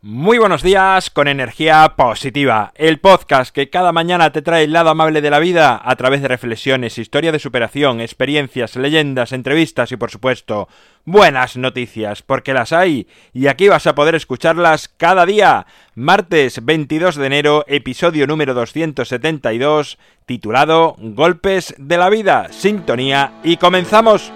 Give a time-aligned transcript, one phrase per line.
[0.00, 4.90] Muy buenos días con energía positiva, el podcast que cada mañana te trae el lado
[4.90, 9.96] amable de la vida a través de reflexiones, historia de superación, experiencias, leyendas, entrevistas y
[9.96, 10.68] por supuesto
[11.04, 15.66] buenas noticias, porque las hay y aquí vas a poder escucharlas cada día.
[15.96, 24.30] Martes 22 de enero, episodio número 272, titulado Golpes de la vida, sintonía y comenzamos.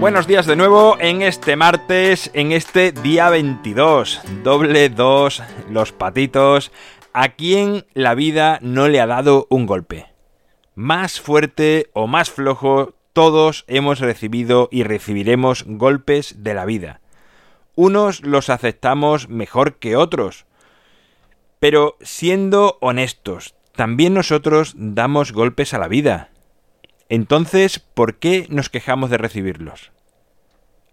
[0.00, 6.70] Buenos días de nuevo en este martes, en este día 22, doble 2, los patitos.
[7.12, 10.06] ¿A quién la vida no le ha dado un golpe?
[10.76, 17.00] Más fuerte o más flojo, todos hemos recibido y recibiremos golpes de la vida.
[17.74, 20.46] Unos los aceptamos mejor que otros.
[21.58, 26.30] Pero siendo honestos, también nosotros damos golpes a la vida.
[27.08, 29.92] Entonces, ¿por qué nos quejamos de recibirlos?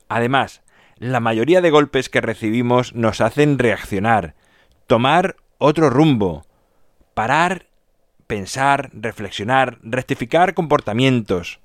[0.08, 0.62] Además,
[0.98, 4.36] la mayoría de golpes que recibimos nos hacen reaccionar,
[4.88, 6.46] tomar otro rumbo,
[7.14, 7.66] parar,
[8.28, 11.60] pensar, reflexionar, rectificar comportamientos,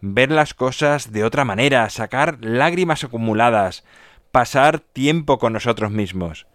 [0.00, 3.84] ver las cosas de otra manera, sacar lágrimas acumuladas,
[4.32, 6.46] pasar tiempo con nosotros mismos.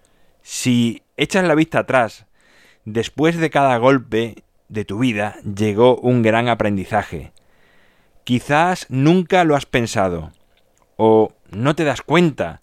[0.42, 2.26] Si echas la vista atrás,
[2.86, 7.32] después de cada golpe de tu vida llegó un gran aprendizaje.
[8.24, 10.32] Quizás nunca lo has pensado,
[11.02, 12.60] o no te das cuenta,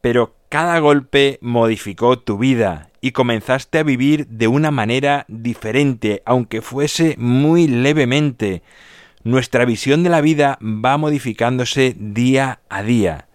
[0.00, 6.60] pero cada golpe modificó tu vida y comenzaste a vivir de una manera diferente, aunque
[6.60, 8.64] fuese muy levemente.
[9.22, 13.28] Nuestra visión de la vida va modificándose día a día,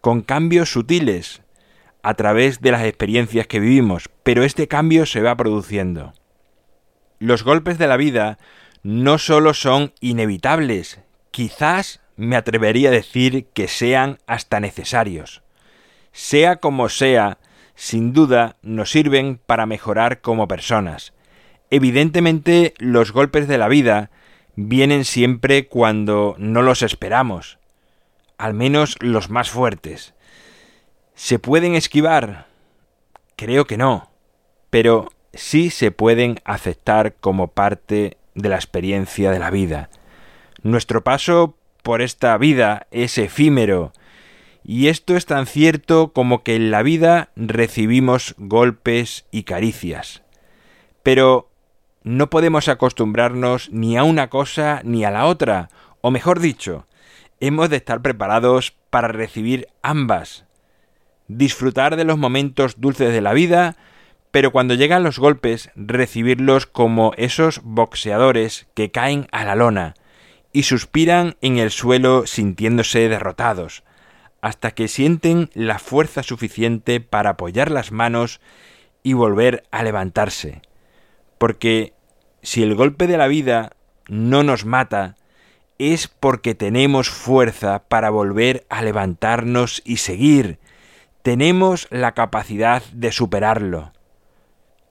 [0.00, 1.42] con cambios sutiles,
[2.04, 6.12] a través de las experiencias que vivimos, pero este cambio se va produciendo.
[7.18, 8.38] Los golpes de la vida
[8.84, 11.00] no solo son inevitables,
[11.32, 15.42] quizás me atrevería a decir que sean hasta necesarios.
[16.12, 17.38] Sea como sea,
[17.74, 21.12] sin duda nos sirven para mejorar como personas.
[21.70, 24.10] Evidentemente los golpes de la vida
[24.56, 27.58] vienen siempre cuando no los esperamos,
[28.36, 30.14] al menos los más fuertes.
[31.14, 32.46] ¿Se pueden esquivar?
[33.36, 34.10] Creo que no,
[34.70, 39.88] pero sí se pueden aceptar como parte de la experiencia de la vida.
[40.62, 43.92] Nuestro paso por esta vida es efímero,
[44.64, 50.22] y esto es tan cierto como que en la vida recibimos golpes y caricias.
[51.02, 51.50] Pero
[52.04, 55.68] no podemos acostumbrarnos ni a una cosa ni a la otra,
[56.00, 56.86] o mejor dicho,
[57.40, 60.44] hemos de estar preparados para recibir ambas.
[61.26, 63.76] Disfrutar de los momentos dulces de la vida,
[64.30, 69.94] pero cuando llegan los golpes, recibirlos como esos boxeadores que caen a la lona,
[70.52, 73.84] y suspiran en el suelo sintiéndose derrotados,
[74.40, 78.40] hasta que sienten la fuerza suficiente para apoyar las manos
[79.02, 80.62] y volver a levantarse.
[81.38, 81.94] Porque
[82.42, 83.72] si el golpe de la vida
[84.08, 85.16] no nos mata,
[85.78, 90.58] es porque tenemos fuerza para volver a levantarnos y seguir.
[91.22, 93.92] Tenemos la capacidad de superarlo.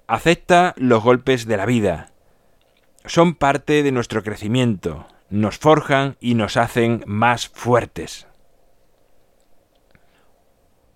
[0.07, 2.11] Acepta los golpes de la vida.
[3.05, 8.27] Son parte de nuestro crecimiento, nos forjan y nos hacen más fuertes.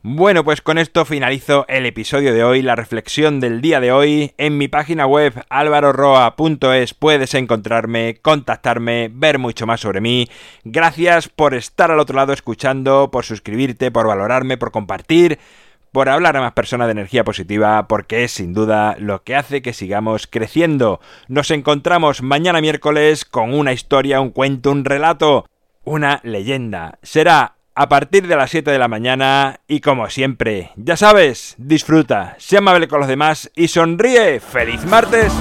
[0.08, 4.36] Bueno, pues con esto finalizo el episodio de hoy, la reflexión del día de hoy.
[4.38, 10.30] En mi página web alvaroroa.es puedes encontrarme, contactarme, ver mucho más sobre mí.
[10.64, 15.40] Gracias por estar al otro lado escuchando, por suscribirte, por valorarme, por compartir
[15.96, 19.62] por hablar a más personas de energía positiva, porque es sin duda lo que hace
[19.62, 21.00] que sigamos creciendo.
[21.30, 25.46] Nos encontramos mañana miércoles con una historia, un cuento, un relato,
[25.86, 27.00] una leyenda.
[27.02, 32.36] Será a partir de las 7 de la mañana y como siempre, ya sabes, disfruta,
[32.40, 34.42] sea amable con los demás y sonríe.
[34.42, 35.32] ¡Feliz martes!